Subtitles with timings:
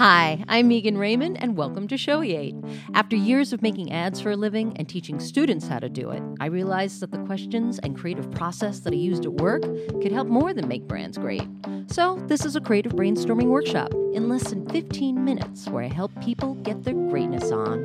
[0.00, 2.56] Hi, I'm Megan Raymond, and welcome to Shoeate.
[2.94, 6.22] After years of making ads for a living and teaching students how to do it,
[6.40, 9.60] I realized that the questions and creative process that I used at work
[10.00, 11.46] could help more than make brands great.
[11.88, 16.18] So, this is a creative brainstorming workshop in less than 15 minutes where I help
[16.22, 17.84] people get their greatness on.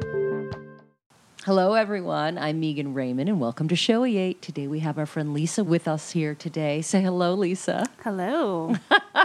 [1.44, 2.38] Hello, everyone.
[2.38, 4.40] I'm Megan Raymond, and welcome to Shoeate.
[4.40, 6.82] Today we have our friend Lisa with us here today.
[6.82, 7.86] Say hello, Lisa.
[8.06, 8.74] Hello.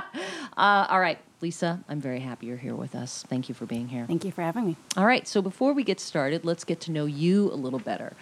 [0.56, 3.24] Uh, all right, Lisa, I'm very happy you're here with us.
[3.28, 4.04] Thank you for being here.
[4.06, 4.76] Thank you for having me.
[4.96, 8.12] All right, so before we get started, let's get to know you a little better.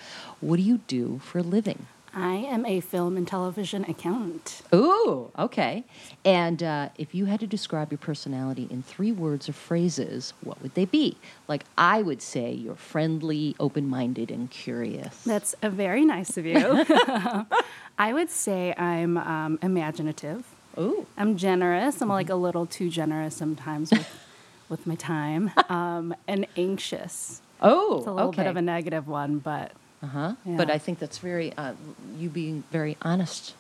[0.41, 1.87] What do you do for a living?
[2.15, 4.63] I am a film and television accountant.
[4.75, 5.85] Ooh, okay.
[6.25, 10.61] And uh, if you had to describe your personality in three words or phrases, what
[10.63, 11.17] would they be?
[11.49, 15.23] Like, I would say you're friendly, open minded, and curious.
[15.25, 16.57] That's a very nice of you.
[17.99, 20.45] I would say I'm um, imaginative.
[20.79, 22.01] Ooh, I'm generous.
[22.01, 24.09] I'm like a little too generous sometimes with,
[24.69, 25.51] with my time.
[25.69, 27.41] Um, and anxious.
[27.61, 28.43] oh, It's a little okay.
[28.43, 30.33] bit of a negative one, but uh huh.
[30.47, 31.73] But I think that's very, uh,
[32.17, 33.55] you being very honest.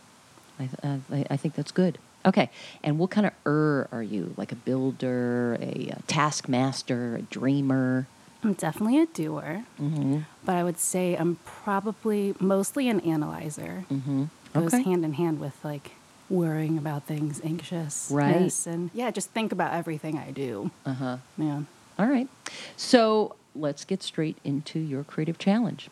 [0.60, 1.98] I, uh, I, I think that's good.
[2.25, 2.50] Okay.
[2.84, 4.34] And what kind of er are you?
[4.36, 8.06] Like a builder, a, uh taskmaster, a dreamer?
[8.44, 9.64] I'm definitely a doer.
[9.80, 10.20] Mm-hmm.
[10.44, 13.84] But I would say I'm probably mostly an analyzer.
[13.91, 14.25] Mm-hmm.
[14.55, 15.92] Goes hand in hand with like
[16.30, 18.08] worrying about things, anxious.
[18.10, 18.52] Right.
[18.66, 20.70] And yeah, just think about everything I do.
[20.86, 21.16] Uh huh.
[21.36, 21.62] Yeah.
[21.98, 22.28] All right.
[22.76, 25.88] So let's get straight into your creative challenge.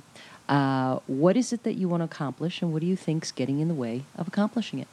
[0.49, 3.59] Uh, what is it that you want to accomplish, and what do you think's getting
[3.61, 4.87] in the way of accomplishing it?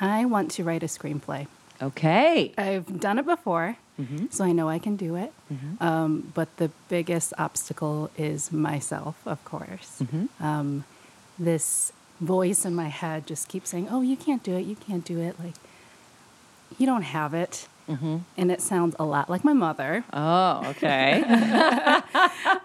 [0.00, 1.46] I want to write a screenplay.
[1.80, 2.52] Okay.
[2.58, 4.26] I've done it before, Mm-hmm.
[4.30, 5.30] so I know I can do it.
[5.52, 5.80] Mhm.
[5.82, 10.00] Um, but the biggest obstacle is myself, of course.
[10.02, 10.28] Mhm.
[10.40, 10.84] Um,
[11.38, 14.62] this voice in my head just keeps saying, "Oh, you can't do it.
[14.66, 15.38] You can't do it.
[15.42, 15.54] Like,
[16.78, 18.18] you don't have it." Mm-hmm.
[18.36, 20.04] And it sounds a lot like my mother.
[20.12, 21.24] Oh, okay.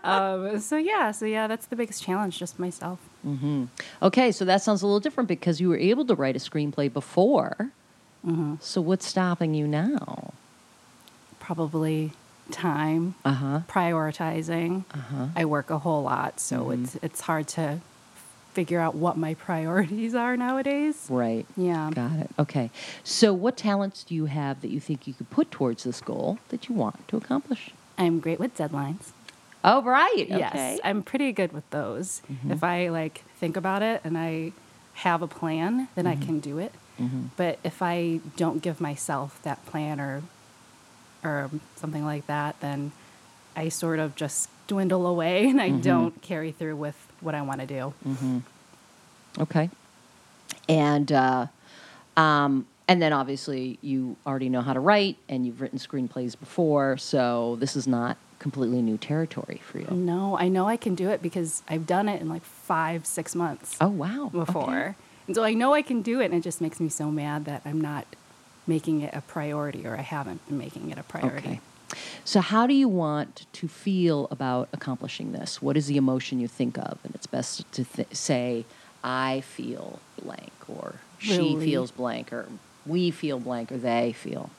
[0.03, 2.99] Um, so yeah, so yeah, that's the biggest challenge, just myself.
[3.25, 3.65] mm-hmm.
[4.03, 6.91] Okay, so that sounds a little different because you were able to write a screenplay
[6.93, 7.71] before.
[8.23, 10.33] hmm So what's stopping you now?
[11.39, 12.11] Probably
[12.51, 13.59] time, Uh huh.
[13.67, 14.83] prioritizing.
[14.93, 15.27] Uh huh.
[15.35, 16.83] I work a whole lot, so Mhm.
[16.83, 17.79] it's it's hard to
[18.55, 21.05] figure out what my priorities are nowadays.
[21.09, 21.45] Right.
[21.57, 21.91] Yeah.
[21.93, 22.29] Got it.
[22.39, 22.71] Okay.
[23.03, 26.39] So, what talents do you have that you think you could put towards this goal
[26.49, 27.71] that you want to accomplish?
[27.97, 29.11] I'm great with deadlines.
[29.63, 30.13] Oh, right.
[30.29, 30.37] Okay.
[30.37, 32.21] Yes, I'm pretty good with those.
[32.31, 32.51] Mhm.
[32.51, 34.53] If I like think about it and I
[35.05, 36.73] have a plan, then I can do it.
[36.99, 37.29] Mhm.
[37.35, 40.23] But if I don't give myself that plan or
[41.23, 42.91] or something like that, then
[43.55, 45.81] I sort of just dwindle away and I Mhm.
[45.81, 47.93] don't carry through with what I want to do.
[48.07, 48.39] Mm-hmm.
[49.39, 49.69] Okay.
[50.67, 51.47] And uh,
[52.17, 56.97] um, and then obviously you already know how to write, and you've written screenplays before,
[56.97, 59.87] so this is not completely new territory for you.
[59.91, 63.33] No, I know I can do it because I've done it in like five, six
[63.35, 64.29] months Oh wow!
[64.31, 64.63] before.
[64.63, 64.93] Okay.
[65.27, 67.45] And so I know I can do it, and it just makes me so mad
[67.45, 68.05] that I'm not
[68.67, 71.47] making it a priority or I haven't been making it a priority.
[71.47, 71.59] Okay.
[72.23, 75.61] So how do you want to feel about accomplishing this?
[75.61, 76.97] What is the emotion you think of?
[77.03, 78.65] And it's best to th- say,
[79.03, 81.63] "I feel blank," or "She Relief.
[81.63, 82.47] feels blank," or
[82.85, 84.49] "We feel blank," or "They feel."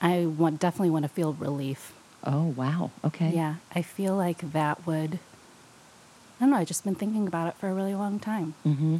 [0.00, 1.92] I want, definitely want to feel relief.
[2.24, 2.90] Oh wow!
[3.04, 3.32] Okay.
[3.34, 5.18] Yeah, I feel like that would.
[6.40, 6.56] I don't know.
[6.56, 8.54] I've just been thinking about it for a really long time.
[8.62, 8.98] hmm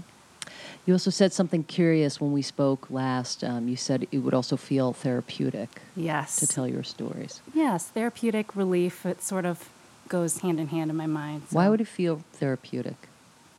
[0.86, 3.44] You also said something curious when we spoke last.
[3.44, 6.36] Um, you said it would also feel therapeutic Yes.
[6.36, 7.41] to tell your stories.
[7.54, 9.04] Yes, therapeutic relief.
[9.04, 9.69] It sort of
[10.08, 11.42] goes hand in hand in my mind.
[11.50, 12.97] Why would it feel therapeutic?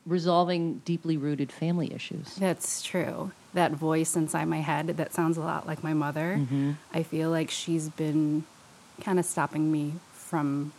[0.06, 2.34] Resolving deeply rooted family issues.
[2.36, 3.30] That's true.
[3.54, 6.36] That voice inside my head that sounds a lot like my mother.
[6.38, 6.76] Mhm.
[6.92, 8.44] I feel like she's been
[9.00, 10.72] kind of stopping me from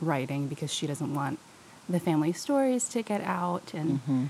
[0.00, 1.38] writing because she doesn't want
[1.88, 3.72] the family stories to get out.
[3.74, 4.28] And Mhm.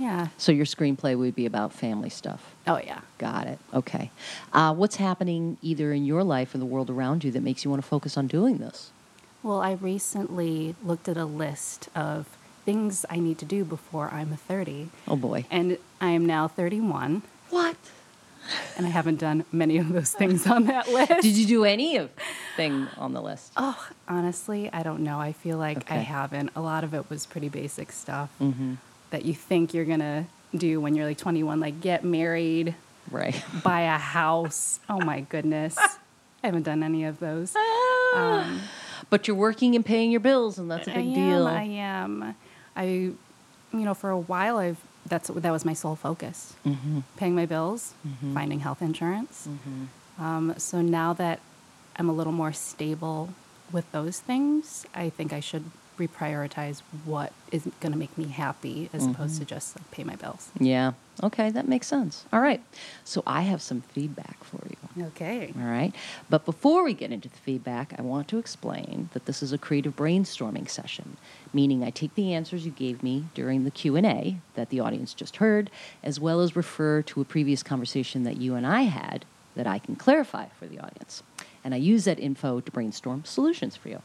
[0.00, 0.28] Yeah.
[0.38, 2.54] So your screenplay would be about family stuff.
[2.66, 3.00] Oh, yeah.
[3.18, 3.58] Got it.
[3.74, 4.10] Okay.
[4.52, 7.70] Uh, what's happening either in your life or the world around you that makes you
[7.70, 8.90] want to focus on doing this?
[9.42, 12.26] Well, I recently looked at a list of
[12.64, 14.88] things I need to do before I'm 30.
[15.06, 15.44] Oh boy.
[15.50, 17.76] And I am now 31, What?
[18.76, 21.22] and I haven't done many of those things on that list.
[21.22, 22.10] Did you do any of
[22.56, 23.52] thing on the list?
[23.56, 25.20] Oh, honestly, I don't know.
[25.20, 26.50] I feel like I haven't.
[26.56, 28.74] A lot of it was pretty basic stuff Mm-hmm.
[29.10, 30.24] That you think you're to
[30.56, 32.74] do when you're like 21, like get married,
[33.10, 33.42] Right.
[33.64, 34.80] buy a house.
[34.88, 35.76] Oh my goodness.
[36.42, 37.54] I haven't done any of those.
[38.14, 38.60] Um,
[39.10, 41.46] but you're working and paying your bills, and that's a big I deal.
[41.46, 42.34] I am.
[42.76, 43.16] I, you
[43.72, 47.00] know, for a while, I've that's that was my sole focus: mm-hmm.
[47.16, 48.34] paying my bills, Mhm.
[48.34, 49.48] finding health insurance.
[49.48, 50.22] Mm-hmm.
[50.22, 51.40] Um, so now that
[51.96, 53.30] I'm a little more stable
[53.72, 55.64] with those things, I think I should
[56.00, 59.12] reprioritize what is going to make me happy as mm-hmm.
[59.12, 60.50] opposed to just like pay my bills.
[60.58, 60.92] Yeah.
[61.22, 62.24] Okay, that makes sense.
[62.32, 62.62] All right.
[63.04, 65.06] So I have some feedback for you.
[65.08, 65.52] Okay.
[65.56, 65.92] All right.
[66.30, 69.58] But before we get into the feedback, I want to explain that this is a
[69.58, 71.18] creative brainstorming session,
[71.52, 75.36] meaning I take the answers you gave me during the Q&A that the audience just
[75.36, 75.70] heard,
[76.02, 79.26] as well as refer to a previous conversation that you and I had
[79.56, 81.22] that I can clarify for the audience.
[81.62, 84.00] And I use that info to brainstorm solutions for you.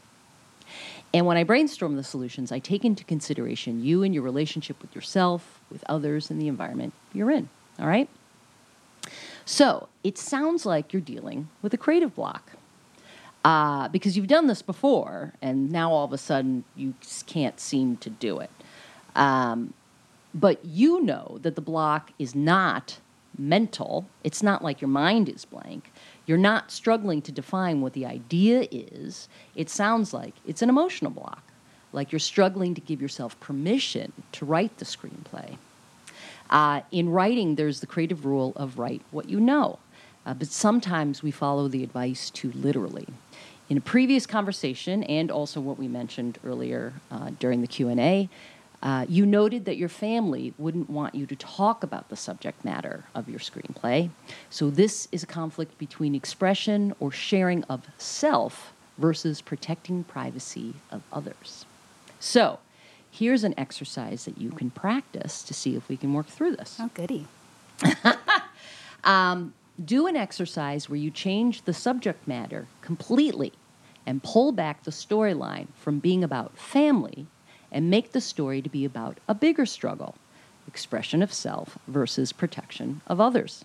[1.14, 4.94] And when I brainstorm the solutions, I take into consideration you and your relationship with
[4.94, 7.48] yourself, with others, and the environment you're in.
[7.78, 8.08] All right?
[9.44, 12.52] So it sounds like you're dealing with a creative block
[13.44, 16.94] uh, because you've done this before, and now all of a sudden you
[17.26, 18.50] can't seem to do it.
[19.14, 19.72] Um,
[20.34, 22.98] but you know that the block is not
[23.38, 25.92] mental, it's not like your mind is blank.
[26.26, 29.28] You're not struggling to define what the idea is.
[29.54, 31.42] It sounds like it's an emotional block,
[31.92, 35.56] like you're struggling to give yourself permission to write the screenplay.
[36.50, 39.78] Uh, in writing, there's the creative rule of write what you know,
[40.24, 43.06] uh, but sometimes we follow the advice too literally.
[43.68, 47.98] In a previous conversation, and also what we mentioned earlier uh, during the Q and
[47.98, 48.28] A,
[48.82, 53.04] uh, you noted that your family wouldn't want you to talk about the subject matter
[53.14, 54.10] of your screenplay.
[54.50, 61.02] So, this is a conflict between expression or sharing of self versus protecting privacy of
[61.12, 61.64] others.
[62.20, 62.58] So,
[63.10, 66.78] here's an exercise that you can practice to see if we can work through this.
[66.80, 67.26] Oh, goody.
[69.06, 73.52] Um, do an exercise where you change the subject matter completely
[74.04, 77.26] and pull back the storyline from being about family
[77.70, 80.14] and make the story to be about a bigger struggle
[80.66, 83.64] expression of self versus protection of others.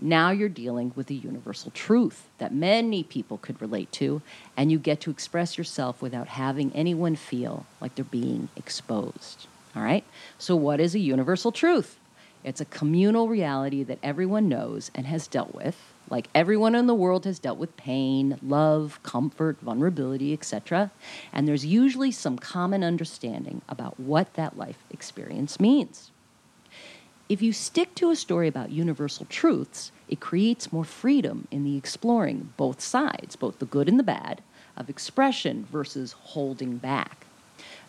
[0.00, 4.22] Now you're dealing with a universal truth that many people could relate to,
[4.56, 9.46] and you get to express yourself without having anyone feel like they're being exposed.
[9.76, 10.04] All right?
[10.36, 11.96] So, what is a universal truth?
[12.44, 15.76] It's a communal reality that everyone knows and has dealt with,
[16.10, 20.90] like everyone in the world has dealt with pain, love, comfort, vulnerability, etc.
[21.32, 26.10] And there's usually some common understanding about what that life experience means.
[27.30, 31.78] If you stick to a story about universal truths, it creates more freedom in the
[31.78, 34.42] exploring both sides, both the good and the bad,
[34.76, 37.23] of expression versus holding back.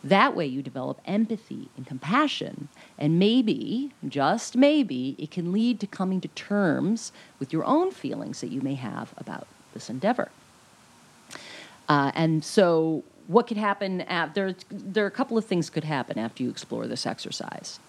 [0.03, 5.87] That way, you develop empathy and compassion, and maybe, just maybe, it can lead to
[5.87, 10.29] coming to terms with your own feelings that you may have about this endeavor.
[11.89, 14.01] Uh, and so, what could happen?
[14.01, 17.79] After, there are a couple of things could happen after you explore this exercise.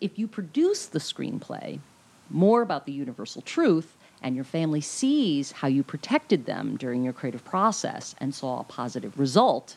[0.00, 1.80] If you produce the screenplay
[2.28, 7.12] more about the universal truth, and your family sees how you protected them during your
[7.12, 9.76] creative process and saw a positive result,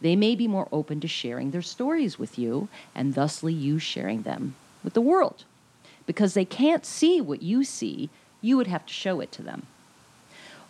[0.00, 4.22] they may be more open to sharing their stories with you and thusly you sharing
[4.22, 5.44] them with the world.
[6.06, 9.66] Because they can't see what you see, you would have to show it to them.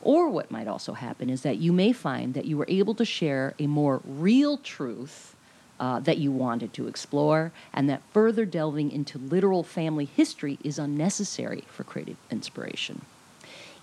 [0.02, 3.04] Or what might also happen is that you may find that you were able to
[3.04, 5.34] share a more real truth
[5.78, 10.78] uh, that you wanted to explore, and that further delving into literal family history is
[10.78, 13.02] unnecessary for creative inspiration.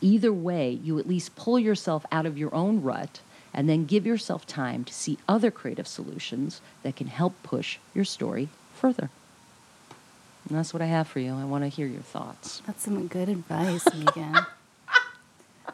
[0.01, 3.19] Either way, you at least pull yourself out of your own rut
[3.53, 8.05] and then give yourself time to see other creative solutions that can help push your
[8.05, 9.09] story further.
[10.47, 11.33] And that's what I have for you.
[11.35, 12.61] I want to hear your thoughts.
[12.65, 14.35] That's some good advice, Megan.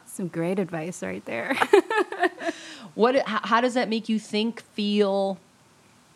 [0.08, 1.56] some great advice right there.
[2.94, 3.28] What?
[3.28, 5.38] How, how does that make you think, feel?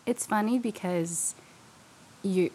[0.06, 1.34] it's funny because
[2.22, 2.50] you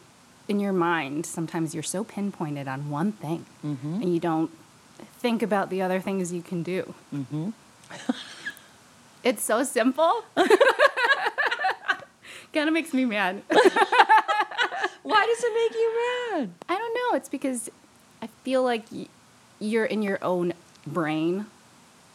[0.48, 4.02] in your mind sometimes you're so pinpointed on one thing Mm-hmm.
[4.02, 4.50] and you don't
[5.20, 6.96] think about the other things you can do.
[7.14, 7.50] Mm-hmm.
[9.26, 10.24] It's so simple.
[12.54, 13.42] kind of makes me mad.
[13.50, 15.94] Why does it make you
[16.32, 16.50] mad?
[16.70, 17.18] I don't know.
[17.18, 17.70] It's because
[18.22, 18.84] I feel like
[19.60, 20.54] you're in your own
[20.88, 21.48] brain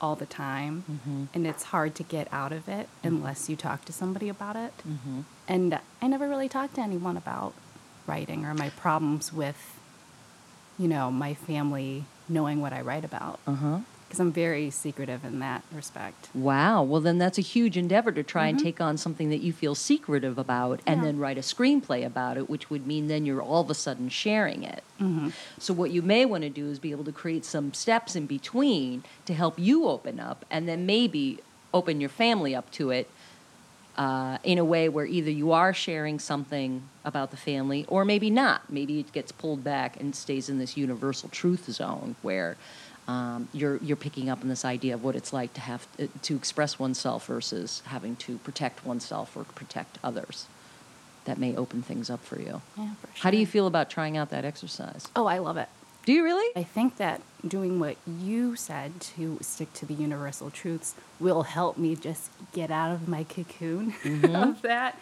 [0.00, 1.24] all the time, Mm-hmm.
[1.34, 4.72] and it's hard to get out of it unless you talk to somebody about it.
[4.88, 5.20] Mm-hmm.
[5.46, 7.52] And I never really talked to anyone about
[8.06, 9.78] writing or my problems with,
[10.78, 13.78] you know, my family knowing what I write about Uh huh.
[14.10, 16.30] Because I'm very secretive in that respect.
[16.34, 16.82] Wow.
[16.82, 19.76] Well, then that's a huge endeavor to try and take on something that you feel
[19.76, 21.04] secretive about and Yeah.
[21.06, 24.08] then write a screenplay about it, which would mean then you're all of a sudden
[24.08, 24.82] sharing it.
[25.00, 25.28] Mm-hmm.
[25.58, 28.26] So, what you may want to do is be able to create some steps in
[28.26, 31.38] between to help you open up and then maybe
[31.72, 33.08] open your family up to it
[33.96, 38.28] uh, in a way where either you are sharing something about the family or maybe
[38.28, 38.72] not.
[38.72, 42.56] Maybe it gets pulled back and stays in this universal truth zone where
[43.10, 46.06] um, you're you're picking up on this idea of what it's like to have uh,
[46.22, 50.46] to express oneself versus having to protect oneself or protect others.
[51.24, 52.62] That may open things up for you.
[52.78, 53.22] Yeah, for sure.
[53.22, 55.08] How do you feel about trying out that exercise?
[55.16, 55.68] Oh, I love it.
[56.06, 56.50] Do you really?
[56.56, 61.76] I think that doing what you said to stick to the universal truths will help
[61.76, 63.94] me just get out of my cocoon
[64.34, 64.98] of that.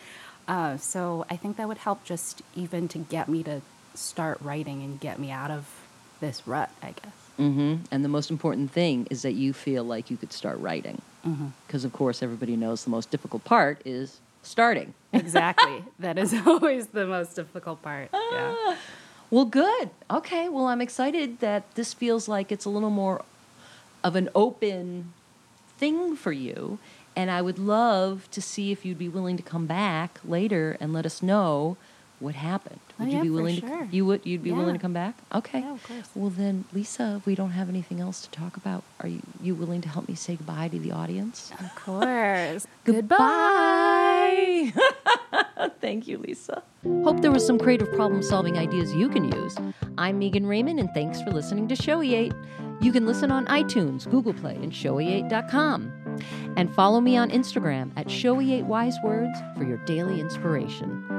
[0.49, 3.61] Uh, so I think that would help just even to get me to
[3.95, 5.69] start writing and get me out of
[6.21, 7.28] this rut, I guess.
[7.39, 11.01] Hmm And the most important thing is that you feel like you could start writing.
[11.67, 14.95] Because, of course, everybody knows the most difficult part is starting.
[15.13, 15.85] Exactly.
[15.99, 18.09] that is always the most difficult part.
[18.33, 18.77] Yeah.
[19.31, 19.91] Well, good.
[20.11, 20.49] Okay.
[20.49, 23.25] Well, I'm excited that this feels like it's a little more
[24.03, 25.13] of an open
[25.77, 26.79] thing for you.
[27.15, 30.93] And I would love to see if you'd be willing to come back later and
[30.93, 31.77] let us know
[32.21, 32.81] what happened.
[32.99, 33.87] Oh, Would you yeah, be for willing sure.
[33.87, 35.15] to you would you'd be willing to come back?
[35.35, 35.61] Okay.
[35.61, 36.09] Yeah, of course.
[36.15, 39.55] Well then, Lisa, if we don't have anything else to talk about, are you you
[39.55, 41.53] willing to help me say goodbye to the audience?
[41.61, 42.67] Of course.
[42.85, 44.73] Goodbye.
[45.81, 46.63] Thank you, Lisa.
[47.05, 49.57] Hope there was some creative problem solving ideas you can use.
[49.99, 52.33] I'm Megan Raymond, and thanks for listening to Shoeate.
[52.81, 55.93] You can listen on iTunes, Google Play, and shoeate.com.
[56.57, 61.18] And follow me on Instagram at shoeatewisewords for your daily inspiration.